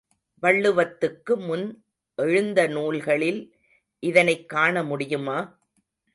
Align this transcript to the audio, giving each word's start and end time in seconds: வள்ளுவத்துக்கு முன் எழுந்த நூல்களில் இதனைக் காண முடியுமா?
வள்ளுவத்துக்கு 0.41 1.35
முன் 1.35 1.83
எழுந்த 2.15 2.67
நூல்களில் 2.67 3.55
இதனைக் 3.99 4.49
காண 4.49 4.83
முடியுமா? 4.83 5.39